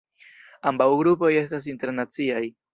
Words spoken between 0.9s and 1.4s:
grupoj